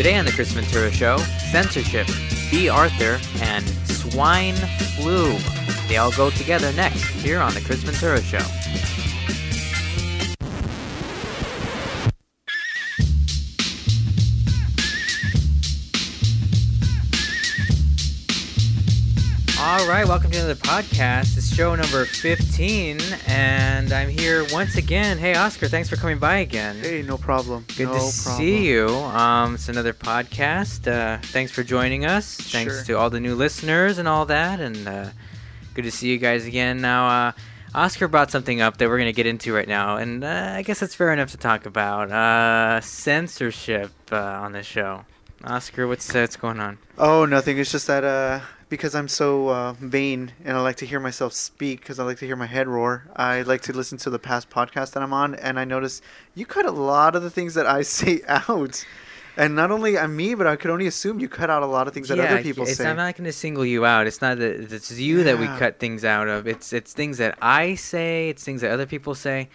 [0.00, 1.18] Today on the Chris Ventura Show,
[1.52, 2.06] censorship,
[2.50, 4.54] Bea Arthur, and swine
[4.96, 5.36] flu.
[5.88, 8.38] They all go together next here on the Chris Ventura Show.
[19.60, 21.36] All right, welcome to another podcast.
[21.50, 25.18] It's show number 15, and I'm here once again.
[25.18, 26.76] Hey, Oscar, thanks for coming by again.
[26.78, 27.64] Hey, no problem.
[27.76, 28.10] Good no to problem.
[28.12, 28.86] see you.
[28.88, 30.86] Um, it's another podcast.
[30.86, 32.36] Uh, thanks for joining us.
[32.36, 32.84] Thanks Sure.
[32.84, 35.06] to all the new listeners and all that, and uh,
[35.74, 36.80] good to see you guys again.
[36.80, 37.32] Now, uh,
[37.74, 40.62] Oscar brought something up that we're going to get into right now, and uh, I
[40.62, 45.04] guess it's fair enough to talk about uh, censorship uh, on this show.
[45.44, 46.78] Oscar, what's uh, what's going on?
[46.98, 47.58] Oh, nothing.
[47.58, 51.32] It's just that uh, because I'm so uh, vain and I like to hear myself
[51.32, 53.06] speak because I like to hear my head roar.
[53.16, 56.02] I like to listen to the past podcast that I'm on, and I notice
[56.34, 58.84] you cut a lot of the things that I say out.
[59.36, 61.88] And not only on me, but I could only assume you cut out a lot
[61.88, 62.86] of things that other people it's, say.
[62.86, 64.06] I'm not going to single you out.
[64.06, 66.46] It's not that it's you that we cut things out of.
[66.46, 68.28] It's it's things that I say.
[68.28, 69.48] It's things that other people say.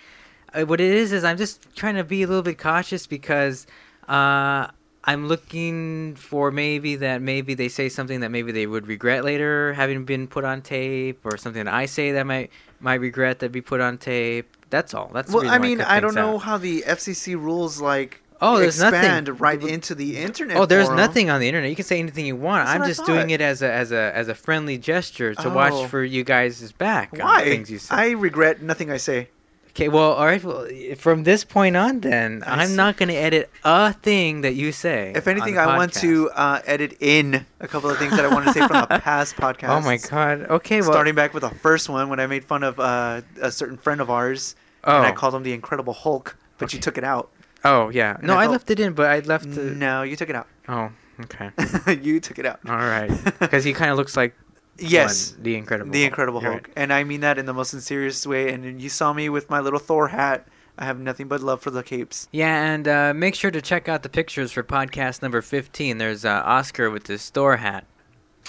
[0.53, 3.67] Uh, what it is is I'm just trying to be a little bit cautious because
[4.07, 4.67] uh,
[5.07, 9.73] I'm looking for maybe that maybe they say something that maybe they would regret later
[9.73, 13.51] having been put on tape, or something that I say that might might regret that
[13.51, 14.47] be put on tape.
[14.71, 15.11] That's all.
[15.13, 16.37] That's the well, I mean, cut I don't know out.
[16.39, 18.99] how the FCC rules like Oh, there's nothing.
[18.99, 20.57] expand right into the internet.
[20.57, 20.97] Oh, there's forum.
[20.99, 21.69] nothing on the internet.
[21.69, 22.65] You can say anything you want.
[22.65, 25.53] That's I'm just doing it as a as a as a friendly gesture to Oh.
[25.53, 27.43] watch for you guys' back on Why?
[27.45, 27.95] things you say.
[27.95, 29.29] I regret nothing I say.
[29.75, 30.41] Okay, well, all right.
[30.41, 32.75] Well, from this point on, then I I'm see.
[32.77, 35.11] not going to edit a thing that you say.
[35.13, 38.45] If anything, I want to uh, edit in a couple of things that I want
[38.45, 39.67] to say from the past podcast.
[39.67, 40.43] Oh my god.
[40.49, 40.93] Okay, well.
[40.93, 43.99] Starting back with the first one when I made fun of uh, a certain friend
[43.99, 44.95] of ours, oh.
[44.95, 47.29] and I called him the Incredible Hulk, but you took it out.
[47.65, 48.15] oh yeah.
[48.15, 49.61] and No, I I, left it in, but I left the.
[49.61, 50.47] No, you took it out.
[50.69, 50.89] Oh,
[51.19, 51.51] okay.
[52.01, 52.61] you took it out.
[52.65, 53.11] All right.
[53.39, 54.37] Because he kind of looks like
[54.77, 55.91] yes, one, the Incredible.
[55.91, 56.07] the Hulk.
[56.11, 56.73] Incredible Hulk, right.
[56.75, 58.51] and I mean that in the most sincerest way.
[58.51, 60.47] And you saw me with my little Thor hat.
[60.77, 62.27] I have nothing but love for the capes.
[62.31, 65.97] Yeah, and uh, make sure to check out the pictures for podcast number 15.
[65.99, 67.85] There's uh, Oscar with his Thor hat.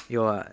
[0.08, 0.26] You'll.
[0.26, 0.44] Uh,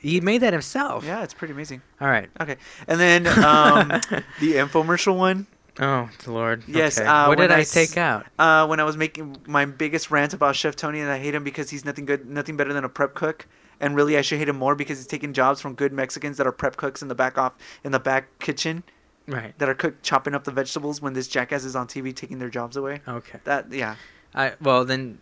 [0.00, 1.04] he made that himself.
[1.04, 1.82] Yeah, it's pretty amazing.
[2.00, 2.30] All right.
[2.40, 3.88] Okay, and then um,
[4.40, 5.46] the infomercial one.
[5.80, 6.64] Oh, Lord.
[6.68, 7.06] Yes, Okay.
[7.08, 8.26] uh, what did I take out?
[8.38, 11.44] uh, when I was making my biggest rant about Chef Tony and I hate him
[11.44, 13.46] because he's nothing good, nothing better than a prep cook.
[13.82, 16.46] And really, I should hate him more because he's taking jobs from good Mexicans that
[16.46, 17.52] are prep cooks in the back off
[17.84, 18.84] in the back kitchen
[19.26, 19.56] Right.
[19.58, 22.48] that are cook chopping up the vegetables when this jackass is on TV taking their
[22.48, 23.02] jobs away.
[23.06, 23.38] Okay.
[23.44, 23.96] That yeah,
[24.34, 25.18] I well then,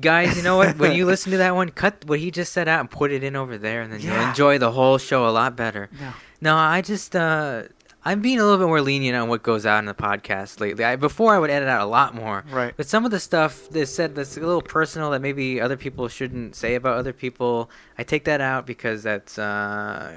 [0.00, 0.76] guys, you know what?
[0.78, 3.22] when you listen to that one, cut what he just said out and put it
[3.24, 5.88] in over there, and then you'll enjoy the whole show a lot better.
[6.00, 7.64] no, No, I just uh,
[8.08, 10.82] I'm being a little bit more lenient on what goes out in the podcast lately.
[10.82, 12.42] I, before I would edit out a lot more.
[12.50, 12.72] right.
[12.74, 16.08] But some of the stuff they said that's a little personal that maybe other people
[16.08, 20.16] shouldn't say about other people, I take that out because that's uh,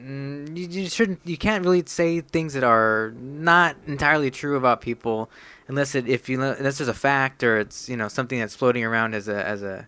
[0.00, 4.80] mm, you, you shouldn't you can't really say things that are not entirely true about
[4.80, 5.28] people
[5.68, 8.82] unless it if you unless there's a fact or it's you know something that's floating
[8.82, 9.86] around as a as a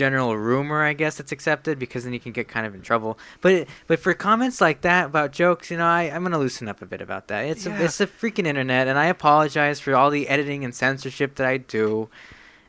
[0.00, 3.18] general rumor I guess that's accepted because then you can get kind of in trouble.
[3.42, 6.80] But but for comments like that about jokes, you know, I I'm gonna loosen up
[6.80, 7.42] a bit about that.
[7.52, 7.78] It's Yeah.
[7.78, 11.46] a, it's a freaking internet, and I apologize for all the editing and censorship that
[11.46, 12.08] I do.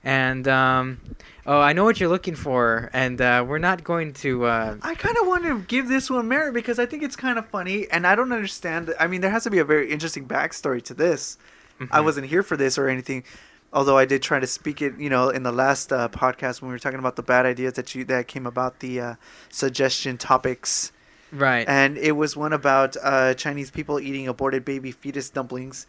[0.03, 0.99] And um,
[1.45, 4.45] oh, I know what you're looking for, and uh, we're not going to.
[4.45, 7.37] Uh, I kind of want to give this one merit because I think it's kind
[7.37, 8.93] of funny, and I don't understand.
[8.99, 11.37] I mean, there has to be a very interesting backstory to this.
[11.79, 12.03] I mhm.
[12.03, 13.23] wasn't here for this or anything,
[13.73, 14.97] although I did try to speak it.
[14.97, 17.73] You know, in the last uh, podcast when we were talking about the bad ideas
[17.73, 19.15] that you that came about the uh,
[19.49, 20.91] suggestion topics,
[21.31, 21.67] right.
[21.67, 25.87] and it was one about uh, Chinese people eating aborted baby fetus dumplings.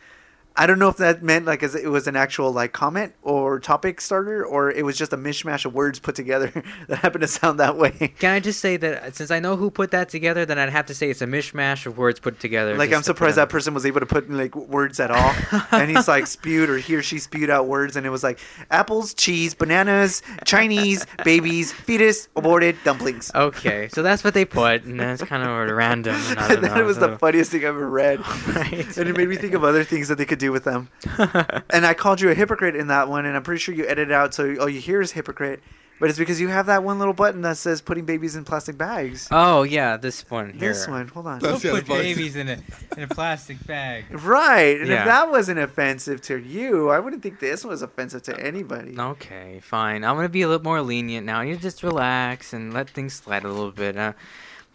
[0.57, 3.59] I don't know if that meant like as it was an actual like comment or
[3.61, 6.53] topic starter, or it was just a mishmash of words put together
[6.89, 8.13] that happened to sound that way.
[8.19, 10.69] Can I just say that uh, since I know who put that together, then I'd
[10.71, 12.77] have to say it's a mishmash of words put together.
[12.77, 15.35] Like I'm surprised that person was able to put in like words at all,
[15.73, 18.39] and he's like spewed or he or she spewed out words, and it was like
[18.71, 23.31] apples, cheese, bananas, Chinese, babies, fetus, aborted, dumplings.
[23.35, 26.15] Okay, so that's what they put, and that's kind of random.
[26.15, 28.97] And I don't that know, was the funniest thing I've ever read, Right.
[28.97, 30.89] and it made me think of other things that they could do with them.
[31.71, 34.13] And I called you a hypocrite in that one, and I'm pretty sure you edited
[34.13, 35.61] out so all you hear is hypocrite.
[36.01, 38.77] But it's because you have that one little button that says putting babies in plastic
[38.77, 39.29] bags.
[39.31, 40.71] oh yeah, this one here.
[40.73, 41.39] This one, hold on.
[41.39, 41.99] That's Don't put advice.
[42.03, 42.59] babies in a
[42.97, 44.07] in a plastic bag.
[44.11, 45.01] Right, and Yeah.
[45.01, 48.99] if that wasn't offensive to you, I wouldn't think this was offensive to anybody.
[48.99, 50.03] Okay, fine.
[50.05, 51.41] I'm gonna be a little more lenient now.
[51.43, 53.97] You just relax and let things slide a little bit.
[53.97, 54.13] Uh,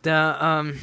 [0.03, 0.15] the
[0.45, 0.77] um,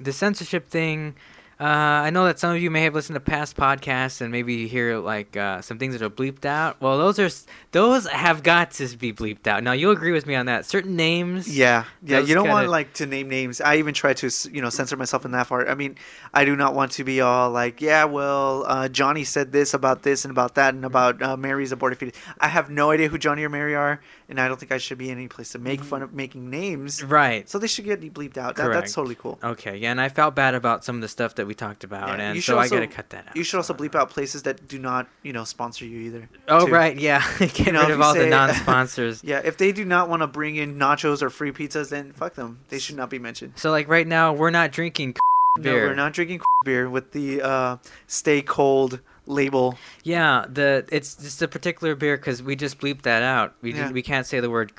[0.00, 1.14] the censorship thing.
[1.60, 4.54] Uh, I know that some of you may have listened to past podcasts and maybe
[4.54, 6.80] you hear like uh, some things that are bleeped out.
[6.80, 7.30] Well, those are
[7.70, 9.62] those have got to be bleeped out.
[9.62, 10.66] Now you'll agree with me on that.
[10.66, 11.56] Certain names.
[11.56, 12.18] Yeah, yeah.
[12.18, 13.60] You don't want gotta- like to name names.
[13.60, 15.68] I even try to, you know, censor myself in that part.
[15.68, 15.96] I mean,
[16.32, 20.02] I do not want to be all like, yeah, well, uh, Johnny said this about
[20.02, 22.20] this and about that and about uh, Mary's aborted fetus.
[22.40, 24.98] I have no idea who Johnny or Mary are, and I don't think I should
[24.98, 27.02] be in any place to make fun of making names.
[27.02, 27.48] Right.
[27.48, 28.56] So they should get bleeped out.
[28.56, 29.38] That, that's totally cool.
[29.42, 29.76] Okay.
[29.76, 32.24] Yeah, and I felt bad about some of the stuff that we talked about, Yeah,
[32.26, 33.36] and you so should I also- gotta cut that out.
[33.36, 36.28] You should also bleep out places that do not, you know, sponsor you either.
[36.48, 36.72] Oh too.
[36.72, 37.22] right, yeah.
[37.38, 39.22] Get You know, rid of all the non-sponsors.
[39.24, 42.34] Yeah, if they do not want to bring in nachos or free pizzas, then fuck
[42.34, 42.60] them.
[42.68, 43.52] They should not be mentioned.
[43.56, 45.16] So like right now, we're not drinking
[45.60, 45.82] beer.
[45.82, 47.76] No, we're not drinking beer with the uh,
[48.06, 49.78] "Stay Cold" label.
[50.02, 53.54] Yeah, the it's just a particular beer because we just bleeped that out.
[53.62, 53.90] We Yeah.
[53.92, 54.72] we can't say the word.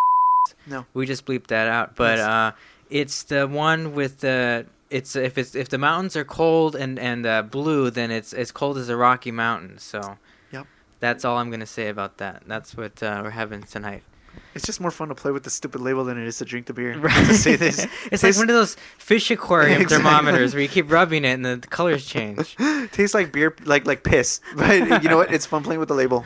[0.67, 0.85] No.
[0.93, 1.95] we just bleeped that out.
[1.95, 2.27] But Yes.
[2.27, 2.51] uh,
[2.89, 7.25] it's the one with the it's if it's if the mountains are cold and and
[7.25, 9.83] uh, blue, then it's as cold as the Rocky Mountains.
[9.83, 10.17] So.
[10.51, 10.67] Yep.
[10.99, 12.43] That's all I'm gonna say about that.
[12.47, 14.03] That's what uh, we're having tonight.
[14.53, 16.65] It's just more fun to play with the stupid label than it is to drink
[16.65, 16.93] the beer.
[17.01, 17.85] to say this.
[18.11, 20.03] it's like one of those fish aquarium Exactly.
[20.03, 22.55] thermometers where you keep rubbing it and the, the colors change.
[22.91, 24.39] Tastes like beer, like like piss.
[24.55, 25.33] But you know what?
[25.33, 26.25] It's fun playing with the label.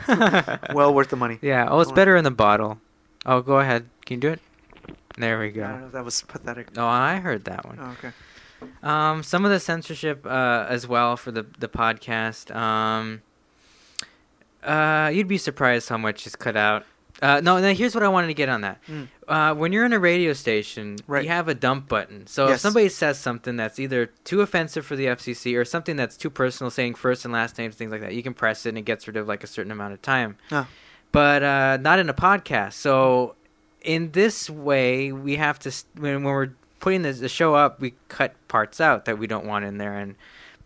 [0.72, 1.38] well worth the money.
[1.42, 1.66] Yeah.
[1.68, 2.78] Oh, it's better in the bottle.
[3.26, 3.88] Oh, go ahead.
[4.06, 4.40] Can you do it?
[5.18, 5.78] There we I don't go.
[5.80, 6.74] know if that was pathetic.
[6.76, 7.78] No, I heard that one.
[7.80, 8.12] Oh, okay.
[8.82, 12.54] Um, some of the censorship uh, as well for the the podcast.
[12.54, 13.22] Um,
[14.62, 16.84] uh, you'd be surprised how much is cut out.
[17.22, 18.78] Uh, no, now here's what I wanted to get on that.
[18.88, 19.08] Mm.
[19.28, 21.22] Uh, when you're in a radio station, Right.
[21.24, 22.26] you have a dump button.
[22.26, 26.16] So if somebody says something that's either too offensive for the FCC or something that's
[26.16, 28.78] too personal, saying first and last names, things like that, you can press it and
[28.78, 30.36] it gets rid of like a certain amount of time.
[30.50, 30.66] Ah.
[31.12, 32.72] But uh, not in a podcast.
[32.74, 33.34] So
[33.82, 37.94] in this way, we have to when, when we're putting the, the show up, we
[38.08, 40.16] cut parts out that we don't want in there, and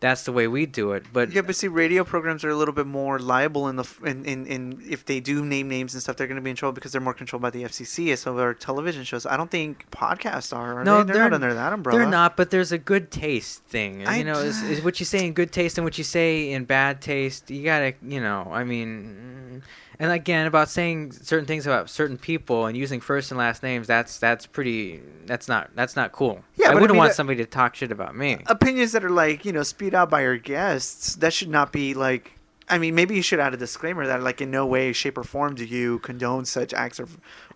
[0.00, 1.04] that's the way we do it.
[1.12, 4.24] But Yeah, but see, radio programs are a little bit more liable in the in,
[4.26, 6.72] in, in if they do name names and stuff, they're going to be in trouble
[6.74, 8.12] because they're more controlled by the FCC.
[8.12, 10.80] as So our television shows, I don't think podcasts are.
[10.80, 11.12] are No, they?
[11.14, 11.98] they're, not under that umbrella.
[12.00, 14.06] They're not, but there's a good taste thing.
[14.06, 16.50] I- you know, is, is what you say in good taste and what you say
[16.52, 17.50] in bad taste.
[17.50, 19.62] You gotta, you know, I mean,
[19.98, 23.86] and again about saying certain things about certain people and using first and last names.
[23.86, 25.00] That's that's pretty.
[25.26, 26.42] That's not that's not cool.
[26.56, 28.38] Yeah, I wouldn't mean, want uh, somebody to talk shit about me.
[28.46, 31.94] opinions that are like you know spewed out by your guests that should not be
[31.94, 32.32] like
[32.70, 35.24] i mean maybe you should add a disclaimer that like in no way shape or
[35.24, 37.06] form do you condone such acts or,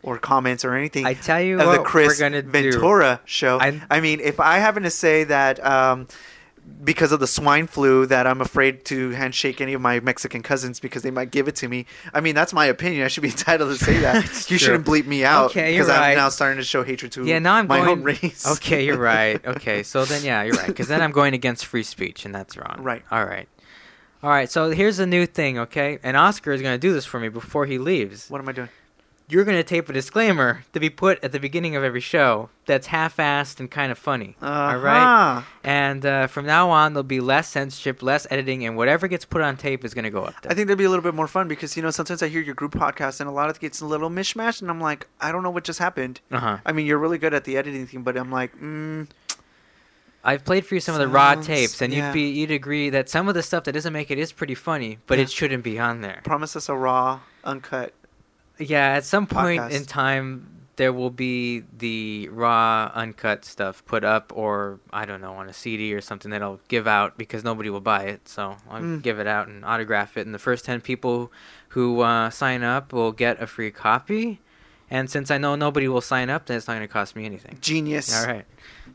[0.03, 2.51] or comments or anything I tell you of what the chris we're gonna do.
[2.51, 6.09] ventura show I- I, mean if i happen to say that um
[6.85, 10.81] because of the swine flu that I'm afraid to handshake any of my Mexican cousins
[10.81, 11.87] because they might give it to me.
[12.15, 13.05] I mean, that's my opinion.
[13.05, 14.25] I should be entitled to say that.
[14.25, 14.59] You true.
[14.59, 17.55] shouldn't bleep me out Okay, because I'm now starting to show hatred to Yeah, now
[17.55, 17.91] I'm my going.
[17.91, 18.47] own race.
[18.57, 19.45] Okay, you're right.
[19.47, 20.67] Okay, so then yeah, you're right.
[20.67, 22.77] Because then I'm going against free speech, and that's wrong.
[22.81, 23.03] Right.
[23.11, 23.49] All right.
[24.23, 24.51] All right.
[24.51, 25.59] So here's a new thing.
[25.59, 28.29] Okay, and Oscar is going to do this for me before he leaves.
[28.29, 28.69] what am I doing?
[29.31, 32.49] You're going to tape a disclaimer to be put at the beginning of every show
[32.65, 34.37] that's half-assed and kind of funny.
[34.41, 35.03] All right.
[35.37, 35.43] Uh-huh.
[35.63, 39.43] And uh, from now on, there'll be less censorship, less editing, and whatever gets put
[39.43, 40.51] on tape is going to go up there.
[40.51, 42.41] I think that'd be a little bit more fun because you know sometimes I hear
[42.41, 45.07] your group podcast and a lot of it gets a little mishmash and I'm like
[45.21, 46.21] I don't know what just happened.
[46.31, 46.59] Uh huh.
[46.65, 49.09] I mean you're really good at the editing thing, but I'm like, mm,
[50.25, 52.07] I've played for you some of the raw tapes, and yeah.
[52.09, 54.55] you'd be you'd agree that some of the stuff that doesn't make it is pretty
[54.55, 55.25] funny, but Yeah.
[55.25, 56.21] it shouldn't be on there.
[56.25, 57.93] promise us a raw, uncut.
[58.59, 59.71] Yeah, at some point Podcast.
[59.73, 65.35] in time, there will be the raw, uncut stuff put up, or I don't know,
[65.35, 68.29] on a CD or something that I'll give out because nobody will buy it.
[68.29, 69.03] So I'll Mm.
[69.03, 71.33] give it out and autograph it, and the first ten people
[71.71, 74.41] who uh, sign up will get a free copy.
[74.91, 77.27] And since I know nobody will sign up, then it's not going to cost me
[77.27, 77.59] anything.
[77.61, 78.15] Genius.
[78.19, 78.47] All right,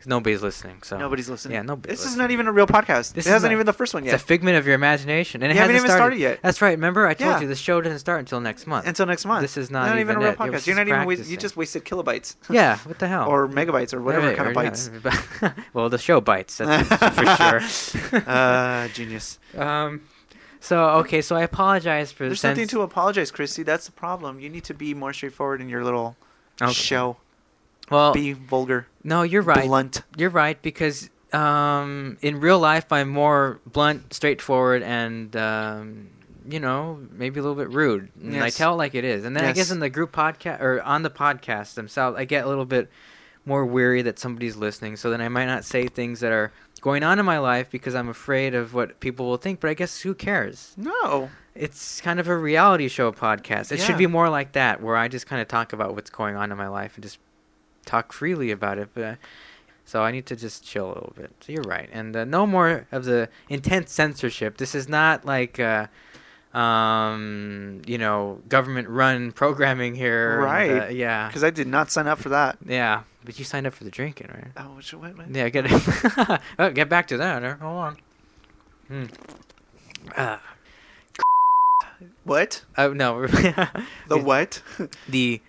[0.03, 0.79] 'Cause nobody's listening.
[0.83, 1.55] So Nobody's listening.
[1.55, 2.24] Yeah, nobody's This is listening.
[2.25, 3.13] not even a real podcast.
[3.13, 4.13] This it is hasn't not- even the first one yet.
[4.13, 4.25] It's yet.
[4.25, 6.39] a figment of your imagination, and it You haven't hasn't even started yet.
[6.43, 6.72] That's right.
[6.72, 7.39] Remember, I told Yeah.
[7.39, 8.86] you the show doesn't start until next month.
[8.86, 9.41] Until next month.
[9.43, 10.31] This is not even, even a real it.
[10.33, 10.67] It was podcast.
[10.67, 11.05] You're just not even.
[11.05, 11.39] Wa- you practicing.
[11.39, 12.36] just wasted kilobytes.
[12.50, 13.29] yeah, what the hell?
[13.29, 14.63] or megabytes or whatever Right, kind of or,
[15.41, 18.24] yeah, well, the show bites, that's for sure.
[18.27, 19.39] uh, genius.
[19.57, 20.01] um,
[20.60, 22.41] so okay, so I apologize for this.
[22.41, 23.63] There's the nothing to apologize, Christy.
[23.63, 24.39] That's the problem.
[24.41, 26.15] You need to be more straightforward in your little
[26.62, 26.72] Okay.
[26.74, 27.17] show.
[27.90, 29.66] Well, Be vulgar, no, you're right.
[29.66, 30.02] blunt.
[30.18, 36.10] You're right because um, in real life I'm more blunt, straightforward, and um,
[36.48, 38.10] you know maybe a little bit rude.
[38.22, 39.25] And I tell it like it is.
[39.25, 42.46] And then I guess in the group podcast or on the podcast themselves, I get
[42.46, 42.90] a little bit
[43.46, 44.96] more weary that somebody's listening.
[44.96, 47.96] So then I might not say things that are going on in my life because
[47.96, 49.60] I'm afraid of what people will think.
[49.60, 50.74] But I guess who cares?
[50.78, 51.30] No.
[51.56, 53.72] It's kind of a reality show podcast.
[53.72, 56.36] It should be more like that, where I just kind of talk about what's going
[56.36, 57.20] on in my life and just
[57.86, 58.90] talk freely about it.
[58.94, 59.18] But
[59.86, 61.32] So I need to just chill a little bit.
[61.42, 64.58] So you're right, and uh, no more of the intense censorship.
[64.58, 65.60] This is not like.
[65.60, 65.88] Uh,
[66.54, 70.36] um, you know, government-run programming here.
[70.36, 70.82] and, Right.
[70.84, 71.25] uh, yeah.
[71.28, 72.60] Because I did not sign up for that.
[72.63, 74.52] Yeah, but you signed up for the drinking, right?
[74.56, 75.32] Oh, which, what, what?
[75.34, 75.66] Yeah, get
[76.60, 77.42] oh, get back to that.
[77.60, 77.98] Hold on.
[78.88, 79.06] Hmm.
[80.16, 80.38] Uh,
[82.24, 82.63] What?
[82.78, 83.25] oh no,
[84.08, 84.62] The what?
[85.10, 85.42] the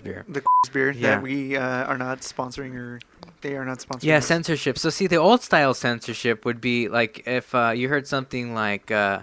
[0.00, 0.24] beer.
[0.28, 1.10] the beer Yeah.
[1.16, 3.00] that we uh, are not sponsoring or
[3.42, 4.04] they are not sponsoring.
[4.04, 4.26] Yeah, us.
[4.26, 4.78] censorship.
[4.78, 8.90] So see, the old style censorship would be like if uh, you heard something like,
[8.90, 9.22] uh,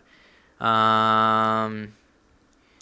[0.64, 1.94] um,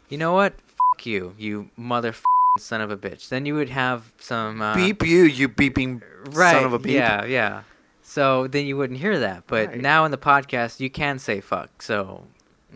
[0.10, 0.54] you know what?
[0.54, 2.14] Fuck you, you mother
[2.60, 3.30] son of a bitch.
[3.30, 6.02] Then you would have some uh, beep you, you beeping
[6.32, 6.96] right, son of a beep.
[6.96, 7.62] Yeah, yeah.
[8.02, 9.44] So then you wouldn't hear that.
[9.48, 9.82] But Right.
[9.82, 11.82] now in the podcast, you can say fuck.
[11.82, 12.24] So,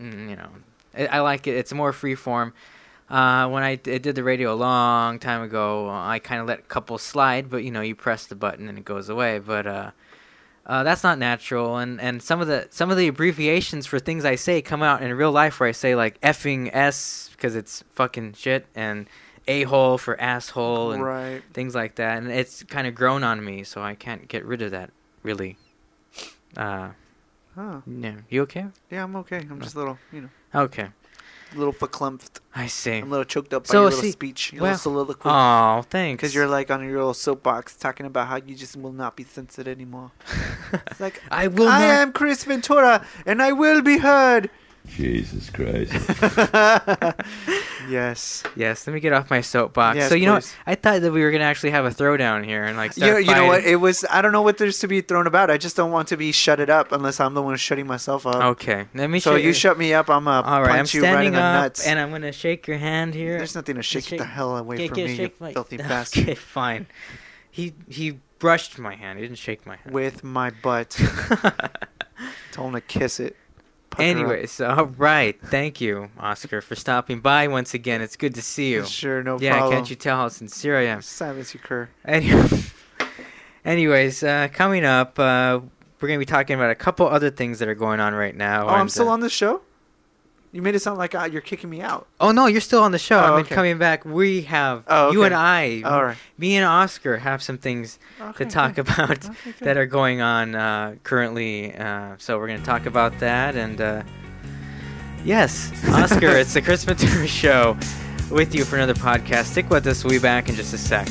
[0.00, 0.48] mm, you know,
[0.96, 1.56] I, I like it.
[1.56, 2.52] It's more free form.
[3.12, 6.46] Uh, when I, d- I did the radio a long time ago, I kind of
[6.46, 9.38] let a couple slide, but you know, you press the button and it goes away.
[9.38, 9.90] But uh,
[10.64, 11.76] uh, that's not natural.
[11.76, 15.02] And, and some of the some of the abbreviations for things I say come out
[15.02, 19.06] in real life, where I say like effing s because it's fucking shit, and
[19.46, 21.42] a hole for asshole, and Right.
[21.52, 24.62] things like that, and it's kind of grown on me, so I can't get rid
[24.62, 24.90] of that.
[25.22, 25.58] Really.
[26.56, 26.90] Uh,
[27.58, 28.14] Oh, yeah.
[28.30, 28.68] You okay?
[28.90, 29.36] yeah, I'm okay.
[29.50, 30.88] I'm just a little, you know, Okay.
[31.54, 32.40] A little verklempt.
[32.54, 32.98] I see.
[32.98, 35.30] I'm a little choked up by So, your little see- speech, your well- little soliloquy.
[35.30, 36.20] Oh, thanks.
[36.20, 39.24] Because you're like on your little soapbox talking about how you just will not be
[39.24, 40.10] censored anymore.
[40.72, 41.90] It's like, I will I not.
[41.90, 44.50] am Chris Ventura and I will be heard.
[44.86, 45.92] Jesus Christ.
[47.88, 48.42] yes.
[48.56, 48.86] Yes.
[48.86, 49.96] Let me get off my soapbox.
[49.96, 50.56] Yes, so you know, what?
[50.66, 53.24] I thought that we were gonna actually have a throwdown here and like You, start
[53.24, 53.64] you know what?
[53.64, 55.50] It was, I don't know what there's to be thrown about.
[55.50, 58.36] I just don't want to be shutted up unless I'm the one shutting myself up.
[58.36, 58.86] Okay.
[58.94, 59.20] Let me.
[59.20, 60.70] so show you shut me up, I'm to All right.
[60.72, 61.86] I'm punch you right in the nuts.
[61.86, 63.38] and I'm gonna shake your hand here.
[63.38, 65.76] There's nothing to shake, shake- the hell away Okay, from okay, me, you my- filthy
[65.78, 66.22] bastard.
[66.24, 66.86] Okay, fine.
[67.50, 69.18] He he brushed my hand.
[69.18, 69.94] He didn't shake my hand.
[69.94, 70.90] With my butt.
[72.52, 73.36] Told him to kiss it.
[73.92, 74.08] Pucker up.
[74.08, 75.40] Anyways, all right.
[75.40, 78.00] Thank you, Oscar, for stopping by once again.
[78.00, 78.84] It's good to see you.
[78.84, 79.72] Sure, no yeah, problem.
[79.78, 81.02] can't you tell how sincere I am?
[81.02, 81.88] Silence you cur.
[82.04, 82.32] Any-
[83.64, 85.60] Anyways, uh, coming up, uh,
[86.00, 88.34] we're going to be talking about a couple other things that are going on right
[88.34, 88.66] now.
[88.66, 89.62] Oh, I'm still uh, on the show?
[90.54, 92.06] You made it sound like uh, you're kicking me out.
[92.20, 93.18] Oh no, you're still on the show.
[93.18, 93.54] Oh, I've been okay.
[93.54, 94.04] coming back.
[94.04, 95.34] We have Oh, you and.
[95.34, 96.16] I, All right.
[96.36, 98.86] me and Oscar, have some things Okay, to talk good.
[98.86, 99.54] about Okay, good.
[99.60, 101.74] that are going on uh, currently.
[101.74, 103.56] Uh, so we're going to talk about that.
[103.56, 104.02] And uh,
[105.24, 107.78] yes, Oscar, it's the Chris Ventura Show
[108.30, 109.44] with you for another podcast.
[109.46, 110.04] Stick with us.
[110.04, 111.08] We'll be back in just a sec.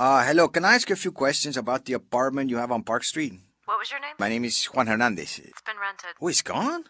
[0.00, 2.82] Uh, hello, can I ask you a few questions about the apartment you have on
[2.82, 3.34] Park Street?
[3.66, 4.14] What was your name?
[4.18, 5.38] My name is Juan Hernandez.
[5.44, 6.16] It's been rented.
[6.18, 6.84] Oh, it's gone?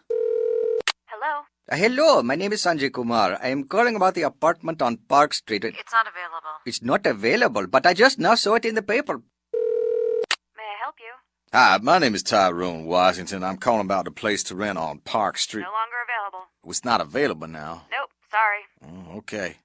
[1.07, 1.43] Hello?
[1.69, 3.37] Uh, hello, my name is Sanjay Kumar.
[3.43, 5.65] I am calling about the apartment on Park Street.
[5.65, 6.55] It's not available.
[6.65, 9.17] It's not available, but I just now saw it in the paper.
[9.17, 11.11] May I help you?
[11.51, 13.43] Hi, my name is Tyrone Washington.
[13.43, 15.63] I'm calling about a place to rent on Park Street.
[15.63, 16.47] No longer available.
[16.65, 17.87] It's not available now.
[17.91, 18.61] Nope, sorry.
[19.11, 19.57] Oh, okay.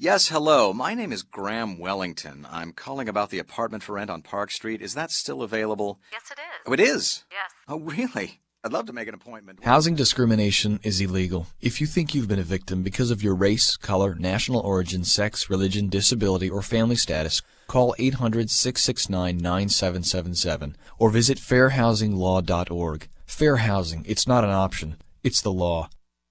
[0.00, 0.12] Hello?
[0.12, 0.72] Yes, hello.
[0.72, 2.46] My name is Graham Wellington.
[2.50, 4.80] I'm calling about the apartment for rent on Park Street.
[4.80, 5.98] Is that still available?
[6.12, 6.44] Yes, it is.
[6.66, 7.24] Oh, it is.
[7.32, 7.50] Yes.
[7.66, 8.38] Oh, really?
[8.62, 9.64] I'd love to make an appointment.
[9.64, 11.48] Housing discrimination is illegal.
[11.60, 15.50] If you think you've been a victim because of your race, color, national origin, sex,
[15.50, 23.08] religion, disability, or family status, call 800-669-9777 or visit fairhousinglaw.org.
[23.26, 25.90] Fair housing, it's not an option, it's the law.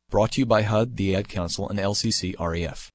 [0.10, 2.92] Brought to you by HUD, the Ad Council, and LCC REF.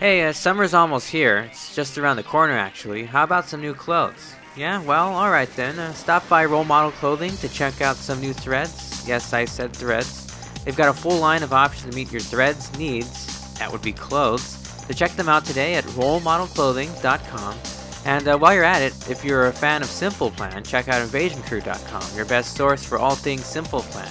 [0.00, 1.40] Hey, uh, summer's almost here.
[1.50, 3.04] It's just around the corner, actually.
[3.04, 4.32] How about some new clothes?
[4.56, 5.78] Yeah, well, alright then.
[5.78, 9.06] Uh, stop by Role Model Clothing to check out some new threads.
[9.06, 10.26] Yes, I said threads.
[10.64, 13.58] They've got a full line of options to meet your threads needs.
[13.58, 14.56] That would be clothes.
[14.86, 17.58] So check them out today at rolemodelclothing.com.
[18.06, 21.06] And uh, while you're at it, if you're a fan of Simple Plan, check out
[21.06, 24.10] invasioncrew.com, your best source for all things Simple Plan.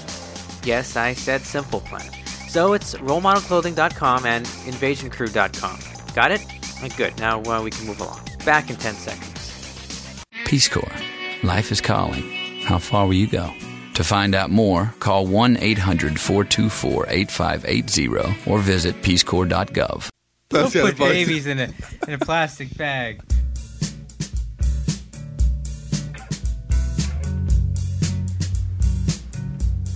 [0.63, 2.11] Yes, I said Simple Plan.
[2.49, 5.79] So it's rolemodelclothing.com and invasioncrew.com.
[6.15, 6.43] Got it?
[6.97, 7.15] Good.
[7.19, 8.21] Now uh, we can move along.
[8.43, 10.23] Back in 10 seconds.
[10.45, 10.91] Peace Corps.
[11.43, 12.23] Life is calling.
[12.63, 13.53] How far will you go?
[13.93, 20.09] To find out more, call 1 800 424 8580 or visit peacecorps.gov.
[20.49, 21.69] Don't put babies in a
[22.07, 23.21] in a plastic bag.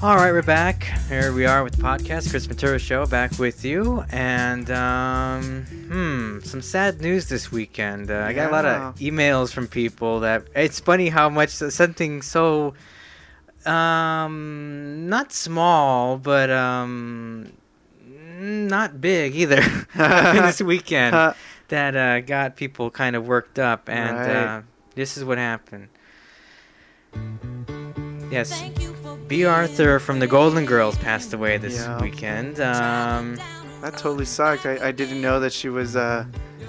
[0.03, 0.83] All right, we're back.
[1.07, 4.03] Here we are with the podcast, Chris Ventura Show, back with you.
[4.09, 8.11] And, um, hmm, some sad news this weekend.
[8.11, 12.21] Uh, I got a lot of emails from people that it's funny how much something
[12.21, 12.73] so,
[13.65, 17.53] um, not small, but, um,
[18.41, 19.61] not big either
[19.95, 21.15] this weekend
[21.69, 23.87] that uh, got people kind of worked up.
[23.87, 24.35] And Right.
[24.35, 24.61] uh,
[24.95, 25.87] this is what happened.
[28.29, 28.61] Yes.
[29.33, 31.99] Bea Arthur from the Golden Girls passed away this Yeah.
[31.99, 32.59] weekend.
[32.61, 33.39] Um,
[33.81, 34.67] That totally sucked.
[34.67, 36.25] I, I didn't know that she was uh,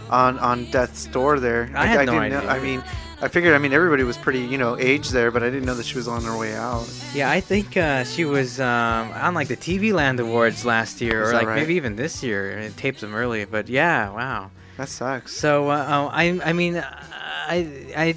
[0.09, 1.71] on on death's door there.
[1.75, 2.51] I had no didn't Know, idea.
[2.51, 2.83] I mean,
[3.21, 3.55] I figured.
[3.55, 5.97] I mean, everybody was pretty, you know, aged there, but I didn't know that she
[5.97, 6.89] was on her way out.
[7.15, 11.29] yeah, I think uh, she was um, on like the TV Land Awards last year,
[11.29, 11.57] or like right?
[11.57, 12.49] maybe even this year.
[12.59, 14.51] It taped them early, but yeah, wow.
[14.79, 15.37] That sucks.
[15.37, 17.59] So uh, oh, I I mean I
[17.95, 18.15] I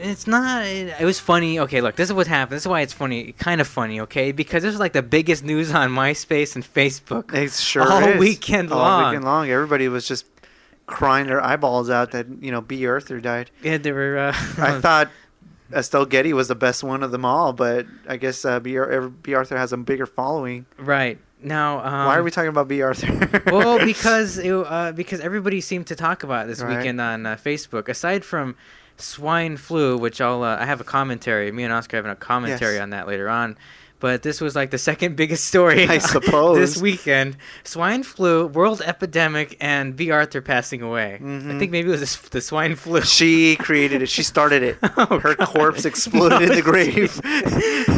[0.00, 1.58] it's not it, was funny.
[1.60, 2.56] Okay, look, this is what happened.
[2.56, 4.00] This is why it's funny, kind of funny.
[4.00, 7.32] Okay, because this was like the biggest news on MySpace and Facebook.
[7.34, 8.18] It sure all is.
[8.18, 9.10] weekend All long.
[9.10, 9.50] weekend long.
[9.50, 10.26] Everybody was just
[10.86, 13.50] crying their eyeballs out that you know Bea Arthur died.
[13.62, 14.18] Yeah, they were.
[14.18, 14.28] Uh,
[14.58, 15.10] I thought
[15.72, 19.08] Estelle Getty was the best one of them all, but I guess uh, Bea Ar-
[19.08, 20.64] Bea Arthur has a bigger following.
[20.78, 21.78] right now.
[21.84, 23.42] Um, Why are we talking about Bea Arthur?
[23.52, 26.78] well, because it, uh, because everybody seemed to talk about it this Right.
[26.78, 27.88] weekend on uh, Facebook.
[27.88, 28.56] Aside from
[28.98, 31.50] swine flu, which I'll uh, I have a commentary.
[31.52, 32.82] Me and Oscar having a commentary Yes.
[32.82, 33.56] on that later on.
[34.00, 36.56] But this was like the second biggest story I suppose.
[36.58, 41.14] this weekend: swine flu, world epidemic, and Bea Arthur passing away.
[41.14, 41.58] I Mhm.
[41.58, 43.00] think maybe it was the, swine flu.
[43.02, 44.08] She created it.
[44.08, 44.78] She started it.
[44.96, 45.48] Oh, Her God.
[45.48, 47.20] corpse exploded in the grave.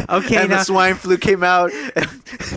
[0.09, 1.71] Okay, and now- the swine flu came out.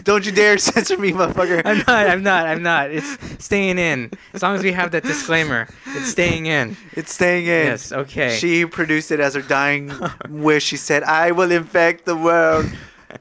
[0.04, 1.62] Don't you dare censor me, motherfucker.
[1.66, 2.08] I'm not.
[2.10, 2.48] I'm not.
[2.48, 2.92] I'm not.
[2.92, 4.12] It's staying in.
[4.34, 6.76] As long as we have that disclaimer, it's staying in.
[6.94, 7.66] It's staying in.
[7.68, 7.92] Yes.
[7.92, 8.36] Okay.
[8.38, 9.92] She produced it as her dying
[10.30, 10.64] wish.
[10.64, 12.66] She said, "I will infect the world,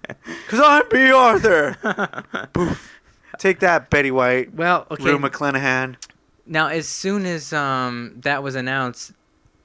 [0.49, 1.77] cause I'm Bea Arthur."
[2.53, 2.99] Poof.
[3.39, 4.55] Take that, Betty White.
[4.55, 5.05] well, okay.
[5.05, 5.97] Rue McClanahan.
[6.47, 9.13] Now, as soon as um that was announced,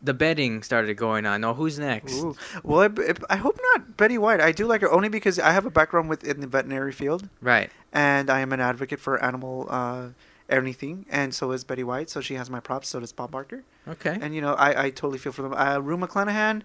[0.01, 1.43] the betting started going on.
[1.43, 2.13] Oh, who's next?
[2.13, 2.35] Ooh.
[2.63, 4.39] Well, I, I hope not Betty White.
[4.41, 7.29] I do like her only because I have a background with in the veterinary field,
[7.41, 7.69] Right.
[7.91, 10.09] and I am an advocate for animal uh,
[10.49, 12.09] anything, and so is Betty White.
[12.09, 12.89] So she has my props.
[12.89, 13.63] So does Bob Barker.
[13.87, 14.17] Okay.
[14.21, 15.53] And you know, I, I totally feel for them.
[15.53, 16.61] Uh, Rue McClanahan,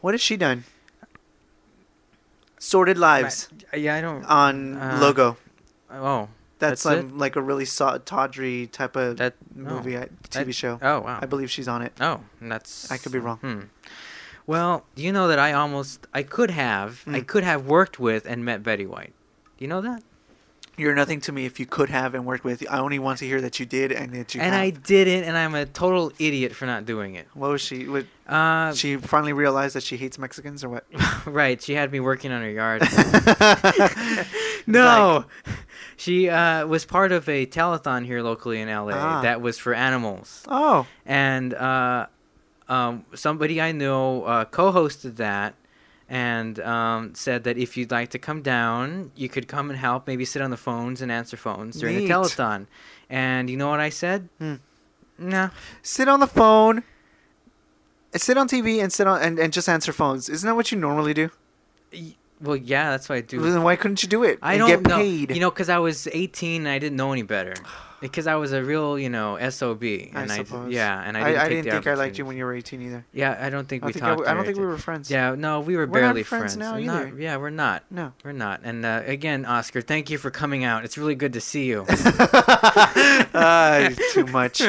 [0.00, 0.64] what has she done?
[2.60, 3.48] Sordid Lives.
[3.74, 4.22] Yeah, I don't.
[4.26, 5.36] on Uh, logo.
[5.90, 6.28] oh.
[6.60, 9.32] That's, that's um, like a really so- tawdry type of That.
[9.54, 10.04] movie, oh.
[10.28, 10.78] TV That- show.
[10.82, 11.18] Oh wow.
[11.22, 11.94] I believe she's on it.
[12.02, 12.90] Oh, that's.
[12.92, 13.38] I could be wrong.
[13.38, 13.60] Hmm.
[14.46, 17.24] Well, do you know that I almost I could have I Hmm.
[17.24, 19.14] could have worked with and met Betty White.
[19.56, 20.02] Do you know that?
[20.80, 22.64] You're nothing to me if you could have and worked with.
[22.70, 24.62] I only want to hear that you did and that you and have.
[24.62, 27.26] I didn't, and I'm a total idiot for not doing it.
[27.34, 27.86] What was she?
[27.86, 30.84] What, Uh, she finally realized that she hates Mexicans, or what?
[31.26, 31.60] right.
[31.62, 32.82] She had me working on her yard.
[34.66, 35.24] No,
[35.96, 39.22] she uh, was part of a telethon here locally in LA Ah.
[39.22, 42.06] that was for animals, oh, and uh,
[42.68, 45.54] um, somebody I know uh, co-hosted that,
[46.10, 50.08] and um, said that if you'd like to come down, you could come and help,
[50.08, 52.08] maybe sit on the phones and answer phones during Neat.
[52.08, 52.66] the telethon.
[53.08, 54.28] And you know what I said?
[54.38, 54.56] Hmm.
[55.16, 55.50] No.
[55.82, 56.82] sit on the phone,
[58.16, 60.28] sit on TV, and sit on and, and just answer phones.
[60.28, 61.30] Isn't that what you normally do?
[62.40, 63.40] Well, yeah, that's what I do.
[63.40, 64.38] Then why couldn't you do it?
[64.42, 64.96] I don't get know.
[64.96, 65.30] paid.
[65.30, 67.54] You know, because I was 18 and I didn't know any better.
[68.00, 69.82] Because I was a real, you know, sob.
[69.82, 70.72] And I I, suppose.
[70.72, 72.54] yeah, and I I, didn't, I take didn't think I liked you when you were
[72.54, 73.04] 18 either.
[73.12, 74.18] Yeah, I don't think I we think I, talked.
[74.20, 75.10] w- I don't think we were friends.
[75.10, 77.10] Yeah, no, we were We're barely friends now We're either.
[77.10, 77.84] Not, yeah, we're not.
[77.90, 78.12] No.
[78.24, 78.62] We're not.
[78.64, 80.84] And uh, again, Oscar, thank you for coming out.
[80.84, 81.84] It's really good to see you.
[83.32, 84.60] Ah, too much.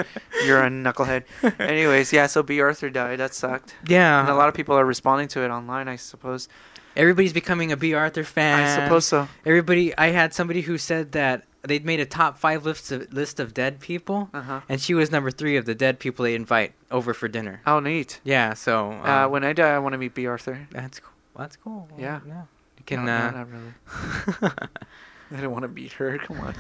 [0.46, 1.24] You're a knucklehead.
[1.60, 2.28] Anyways, yeah.
[2.28, 3.20] So Bea Arthur died.
[3.20, 3.76] That sucked.
[3.88, 5.88] yeah, And a lot of people are responding to it online.
[5.88, 6.48] I suppose.
[6.96, 8.60] everybody's becoming a Bea Arthur fan.
[8.60, 9.28] I suppose so.
[9.46, 13.40] Everybody, I had somebody who said that they'd made a top five list of, list
[13.40, 14.62] of dead people, Uh huh.
[14.70, 17.62] and she was number three of the dead people they invite over for dinner.
[17.68, 18.20] Oh, neat.
[18.24, 20.68] Yeah, so um, Uh, when I die, I want to meet Bea Arthur.
[20.72, 21.12] that's cool.
[21.38, 21.88] That's cool.
[21.98, 22.20] Yeah.
[22.28, 22.44] yeah.
[22.78, 23.06] You can.
[23.06, 24.54] no, uh, no, not really.
[25.36, 26.18] I don't want to meet her.
[26.18, 26.56] Come on.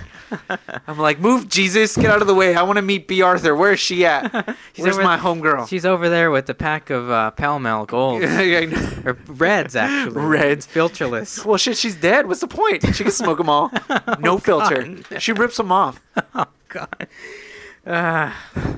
[0.87, 2.55] I'm like, move, Jesus, get out of the way.
[2.55, 3.55] I want to meet Bea Arthur.
[3.55, 4.31] Where is she at?
[4.73, 5.67] She's Where's over- my homegirl?
[5.67, 8.23] She's over there with the pack of uh, Pall Mall Gold
[9.05, 10.21] or Reds, actually.
[10.21, 10.65] Reds.
[10.67, 11.45] filterless.
[11.45, 12.27] well, shit, she's dead.
[12.27, 12.83] What's the point?
[12.95, 13.71] She can smoke them all.
[14.19, 14.97] No filter.
[15.19, 16.01] She rips them off.
[16.35, 17.07] oh God.
[17.85, 18.31] Uh,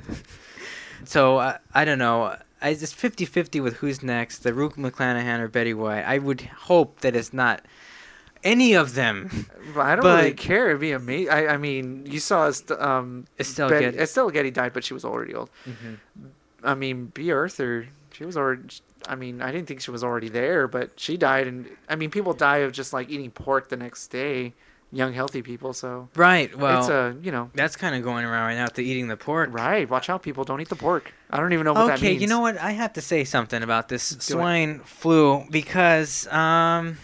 [1.05, 2.35] so uh, I don't know.
[2.61, 6.03] I it's 50-50 with who's next, the Rue McClanahan or Betty White.
[6.03, 7.61] I would hope that it's not
[8.43, 9.47] any of them.
[9.77, 10.69] I don't But- really care.
[10.69, 11.31] It'd be amazing.
[11.31, 12.63] I, I mean, you saw us.
[12.77, 13.99] Um, Estelle Betty, Getty.
[13.99, 15.49] Estelle Getty died, but she was already old.
[15.67, 15.97] Mhm.
[16.63, 17.31] I mean, B.
[17.31, 18.63] Arthur, she was already
[19.05, 22.09] I mean, I didn't think she was already there, but she died, and I mean,
[22.09, 24.53] people die of just like eating pork the next day.
[24.93, 25.73] Young, healthy people.
[25.73, 26.55] So Right.
[26.55, 28.67] Well, it's a you know that's kind of going around right now.
[28.67, 29.49] To eating the pork.
[29.51, 29.89] right.
[29.89, 30.43] Watch out, people.
[30.43, 31.11] Don't eat the pork.
[31.31, 31.99] I don't even know what that means.
[31.99, 32.21] Okay, means.
[32.21, 32.57] you know what?
[32.59, 34.21] I have to say something about this it.
[34.21, 36.97] swine flu because um,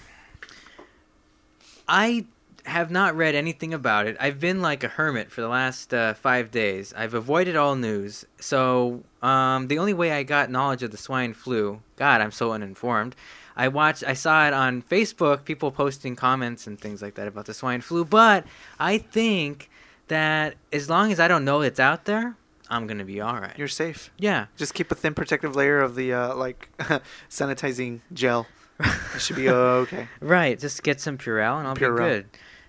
[1.90, 2.26] I
[2.66, 4.16] have not read anything about it.
[4.20, 6.94] I've been like a hermit for the last uh, five days.
[6.96, 8.26] I've avoided all news.
[8.40, 12.52] So um, the only way I got knowledge of the swine flu, God, I'm so
[12.54, 13.16] uninformed.
[13.56, 17.46] I watched, I saw it on Facebook, people posting comments and things like that about
[17.46, 18.06] the swine flu.
[18.06, 18.46] But
[18.80, 19.70] I think
[20.08, 22.36] that as long as I don't know it's out there,
[22.70, 23.58] I'm gonna be all right.
[23.58, 24.12] You're safe.
[24.20, 24.46] yeah.
[24.56, 26.70] Just keep a thin protective layer of the uh, like
[27.30, 28.46] sanitizing gel.
[29.16, 30.08] It should be okay.
[30.22, 31.98] Right, just get some Purell and I'll Purell.
[31.98, 32.26] be good.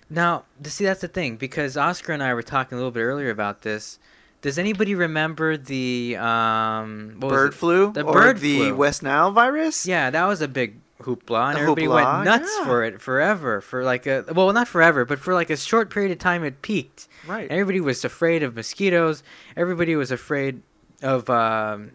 [0.09, 3.31] Now, see, that's the thing because Oscar and I were talking a little bit earlier
[3.31, 3.99] about this.
[4.43, 8.75] Does anybody remember the um what bird flu The or bird the flu.
[8.75, 9.87] West Nile virus.
[9.87, 12.65] Yeah, that was a big hoopla, and The everybody hoopla, went nuts yeah.
[12.65, 13.61] for it forever.
[13.61, 16.63] For like a well, not forever, but for like a short period of time, it
[16.63, 17.07] peaked.
[17.27, 17.49] right.
[17.51, 19.23] Everybody was afraid of mosquitoes.
[19.57, 20.63] Everybody was afraid
[21.03, 21.93] of um,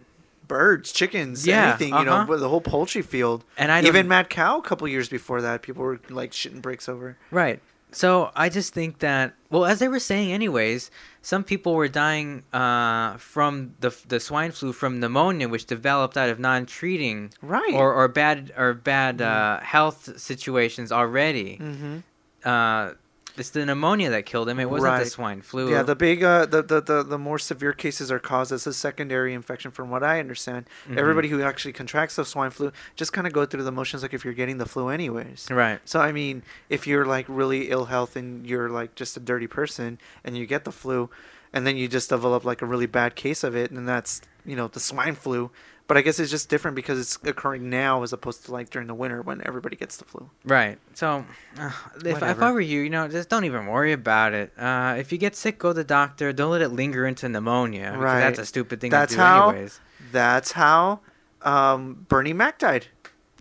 [0.48, 1.94] Birds, chickens, Yeah, anything.
[1.94, 2.36] You know, uh-huh.
[2.38, 3.44] the whole poultry field.
[3.58, 4.60] and I Even mad cow.
[4.60, 7.18] A couple years before that, people were like shitting bricks over.
[7.32, 7.60] Right.
[7.92, 12.44] So I just think that well, as they were saying, anyways, some people were dying
[12.52, 17.74] uh, from the the swine flu from pneumonia, which developed out of non-treating Right.
[17.74, 21.58] or or bad or bad uh, health situations already.
[21.62, 21.98] mm-hmm.
[22.44, 22.92] Uh,
[23.38, 24.60] it's the pneumonia that killed him.
[24.60, 25.70] It wasn't the swine flu.
[25.72, 28.74] Yeah, the big, uh, the, the the the more severe cases are caused as a
[28.74, 30.70] secondary infection, from what I understand.
[30.90, 30.98] Mhm.
[30.98, 34.14] Everybody who actually contracts the swine flu just kind of go through the motions like
[34.14, 35.48] if you're getting the flu anyways.
[35.52, 35.80] right.
[35.86, 39.48] So I mean, if you're like really ill health and you're like just a dirty
[39.48, 41.10] person and you get the flu,
[41.54, 44.56] and then you just develop like a really bad case of it, and that's you
[44.56, 45.52] know the swine flu.
[45.88, 48.88] But I guess it's just different because it's occurring now as opposed to like during
[48.88, 50.30] the winter when everybody gets the flu.
[50.44, 50.80] Right.
[50.96, 51.24] So,
[51.60, 51.72] uh,
[52.04, 54.52] if, if I were you, you know, just don't even worry about it.
[54.58, 56.34] Uh, if you get sick, go to the doctor.
[56.34, 57.96] Don't let it linger into pneumonia.
[57.96, 58.20] Right.
[58.20, 59.80] That's a stupid thing That's to do, how- anyways.
[60.12, 61.02] That's how
[61.44, 62.88] um, Bernie Mac died.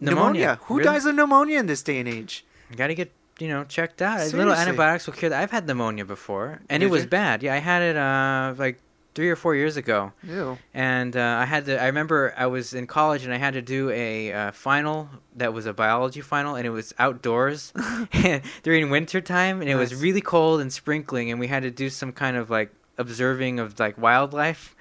[0.00, 0.58] Pneumonia.
[0.64, 0.84] Who Really?
[0.84, 2.44] dies of pneumonia in this day and age?
[2.70, 4.20] You gotta get you know checked out.
[4.32, 5.40] Little antibiotics will cure that.
[5.40, 7.08] I've had pneumonia before, and it was you?
[7.08, 7.42] bad.
[7.42, 8.80] Yeah, I had it uh like
[9.14, 10.58] three or four years ago, Ew.
[10.72, 11.80] and uh, I had to.
[11.80, 15.52] I remember I was in college and I had to do a uh, final that
[15.52, 17.72] was a biology final, and it was outdoors
[18.62, 21.88] during winter time, and it was really cold and sprinkling, and we had to do
[21.90, 24.74] some kind of like observing of like wildlife.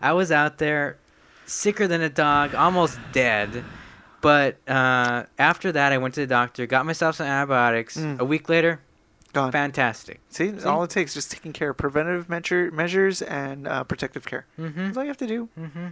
[0.00, 0.98] I was out there,
[1.46, 3.64] sicker than a dog, almost dead.
[4.20, 7.96] But uh, after that, I went to the doctor, got myself some antibiotics.
[7.96, 8.18] Mm.
[8.18, 8.80] A week later,
[9.32, 9.52] Gone.
[9.52, 10.20] fantastic.
[10.28, 10.64] See, See?
[10.66, 14.46] all it takes is just taking care of preventative measure, measures and uh, protective care.
[14.58, 14.86] Mm-hmm.
[14.86, 15.48] That's all you have to do.
[15.58, 15.86] Mm-hmm.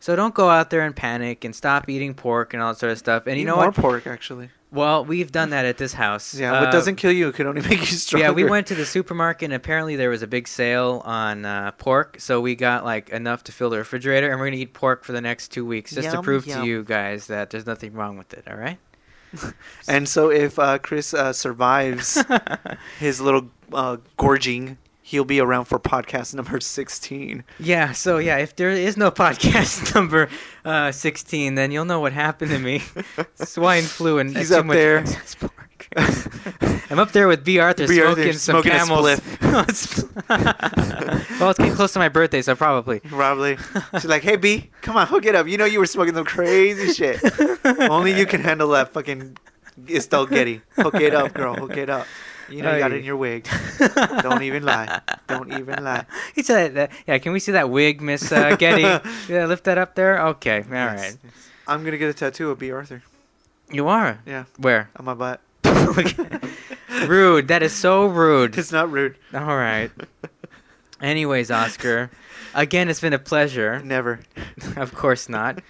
[0.00, 2.92] So don't go out there and panic and stop eating pork and all that sort
[2.92, 3.26] of stuff.
[3.26, 3.74] And you know more what?
[3.74, 4.50] pork, actually.
[4.70, 6.34] Well, we've done that at this house.
[6.34, 8.26] Yeah, Uh, what doesn't kill you could only make you stronger.
[8.26, 11.70] Yeah, we went to the supermarket and apparently there was a big sale on uh,
[11.78, 15.04] pork, so we got like enough to fill the refrigerator, and we're gonna eat pork
[15.04, 16.60] for the next two weeks just to prove yum.
[16.60, 18.44] to you guys that there's nothing wrong with it.
[18.50, 18.78] All right?
[19.88, 22.22] And so if uh, Chris uh, survives
[22.98, 27.44] his little uh, gorging, he'll be around for podcast number 16.
[27.60, 30.28] Yeah, so yeah, if there is no podcast number
[30.64, 32.82] uh, 16, then you'll know what happened to me.
[33.34, 35.04] Swine flu and He's too up there.
[36.90, 37.94] I'm up there with Bea Arthur B.
[37.94, 39.20] smoking Arthur some smoking camels.
[41.40, 43.00] well, it's getting close to my birthday, so probably.
[43.00, 43.56] Probably.
[43.94, 45.46] She's like, hey, B, come on, hook it up.
[45.46, 47.20] You know you were smoking some crazy shit.
[47.64, 49.36] Only you can handle that fucking
[49.88, 50.60] Estelle Getty.
[50.76, 51.54] Hook it up, girl.
[51.54, 52.06] Hook it up.
[52.48, 53.48] You know you got it in your wig.
[54.22, 55.00] Don't even lie.
[55.26, 56.04] Don't even lie.
[56.34, 56.90] He said that.
[57.06, 58.82] Yeah, can we see that wig, Miss uh, Getty?
[59.28, 60.20] yeah, lift that up there.
[60.26, 60.98] Okay, all right.
[60.98, 61.18] Yes.
[61.66, 63.02] I'm going to get a tattoo of Bea Arthur.
[63.70, 64.20] You are.
[64.26, 64.90] Yeah, Where?
[64.96, 65.40] on my butt.
[67.06, 67.48] rude.
[67.48, 68.56] That is so rude.
[68.58, 69.16] It's not rude.
[69.32, 69.90] All right.
[71.00, 72.10] Anyways, Oscar,
[72.54, 73.80] again, it's been a pleasure.
[73.80, 74.20] Never.
[74.76, 75.60] of course not.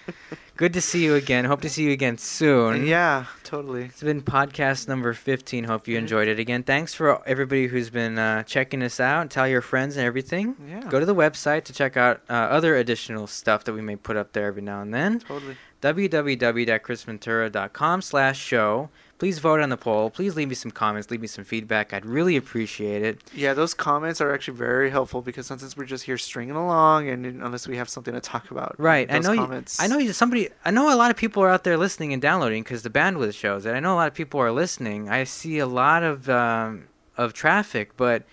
[0.57, 1.47] Good to see you again.
[1.47, 2.87] Hope to see you again soon.
[2.87, 3.87] Yeah, totally.
[3.87, 5.65] It's been podcast number 15.
[5.65, 6.63] Hope you enjoyed it again.
[6.63, 9.31] Thanks for everybody who's been uh, checking us out.
[9.31, 10.55] Tell your friends and everything.
[10.69, 10.83] Yeah.
[10.89, 14.17] Go to the website to check out uh, other additional stuff that we may put
[14.17, 15.19] up there every now and then.
[15.19, 15.57] Totally.
[15.83, 18.91] www.chrisventura.com slash show.
[19.19, 20.11] Please vote on the poll.
[20.11, 21.11] Please leave me some comments.
[21.11, 21.93] Leave me some feedback.
[21.93, 23.21] I'd really appreciate it.
[23.33, 27.25] Yeah, those comments are actually very helpful because sometimes we're just here stringing along, and
[27.25, 29.11] unless we have something to talk about, Right.
[29.11, 29.33] I know.
[29.33, 29.65] You.
[29.79, 30.13] I know you.
[30.13, 30.49] Somebody.
[30.65, 33.35] I know a lot of people are out there listening and downloading because the bandwidth
[33.35, 33.73] shows it.
[33.73, 35.09] I know a lot of people are listening.
[35.09, 38.25] I see a lot of um, of traffic, but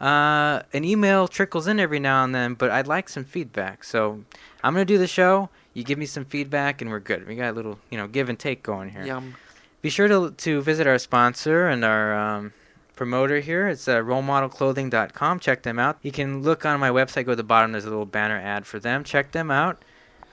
[0.00, 2.54] uh, an email trickles in every now and then.
[2.54, 3.82] But I'd like some feedback.
[3.84, 4.22] So
[4.62, 5.50] I'm gonna do the show.
[5.74, 7.26] You give me some feedback, and we're good.
[7.26, 9.04] We got a little, you know, give and take going here.
[9.04, 9.34] Yum.
[9.82, 12.52] Be sure to to visit our sponsor and our um,
[12.96, 13.68] promoter here.
[13.68, 15.40] It's uh, rolemodelclothing.com.
[15.40, 15.98] Check them out.
[16.02, 17.24] You can look on my website.
[17.24, 17.72] Go to the bottom.
[17.72, 19.04] There's a little banner ad for them.
[19.04, 19.82] Check them out.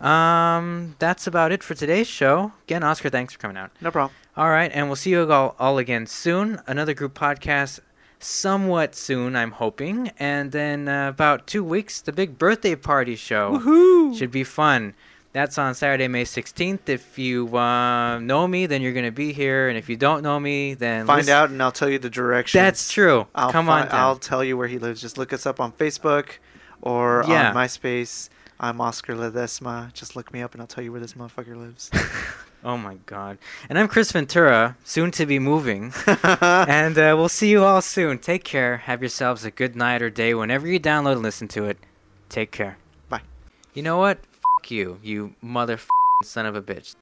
[0.02, 2.52] Um, that's about it for today's show.
[2.66, 3.72] Again, Oscar, thanks for coming out.
[3.82, 4.14] No problem.
[4.36, 6.60] All right, and we'll see you all, all again soon.
[6.68, 7.80] Another group podcast
[8.20, 10.12] somewhat soon, I'm hoping.
[10.20, 13.60] And then uh, about two weeks, the big birthday party show.
[13.60, 14.18] Woohoo!
[14.18, 14.94] Should be fun.
[15.38, 16.90] That's on Saturday, May 16th.
[16.90, 19.70] If you uh, know me, then you're going to be here.
[19.70, 22.10] And if you don't know me, then Find listen- out, and I'll tell you the
[22.10, 22.58] direction.
[22.60, 23.28] That's true.
[23.36, 23.96] I'll Come fi- on down.
[24.00, 25.00] I'll tell you where he lives.
[25.00, 26.30] Just look us up on Facebook
[26.82, 27.50] or Yeah.
[27.50, 28.30] on MySpace.
[28.60, 29.94] I'm Oscar Ledesma.
[29.94, 31.92] Just look me up, and I'll tell you where this motherfucker lives.
[32.64, 33.38] Oh my God.
[33.70, 35.94] And I'm Chris Ventura, soon to be moving.
[36.08, 38.18] and uh, we'll see you all soon.
[38.18, 38.78] Take care.
[38.78, 41.78] Have yourselves a good night or day whenever you download and listen to it.
[42.30, 42.78] Take care.
[43.10, 43.22] Bye.
[43.76, 44.18] You know what?
[44.70, 45.80] You, you mother
[46.24, 46.96] son of a bitch.